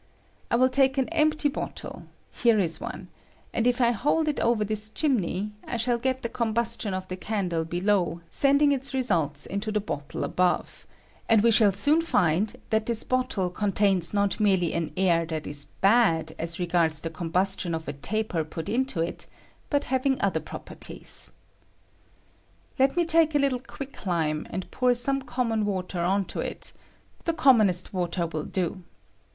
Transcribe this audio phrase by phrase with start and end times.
[0.49, 2.07] I will take an empty bot tle—
[2.41, 3.09] here is one—
[3.53, 7.15] and if I hold it oyer this chimney, I shall get the combustion of the
[7.15, 11.29] can dle below sending its results into the bottle I GASEOUS PIIODUCTS OF COMBUSTION.
[11.29, 15.23] 143 above; and we shall soon find that this bottle contains not merely an air
[15.27, 19.27] that is bad as regards the combustion of a taper put into it,
[19.69, 21.29] but hav ing other properties.
[22.79, 26.73] Let me take a little quick lime and pom some common water on to it—
[27.25, 28.81] the commonest water will do.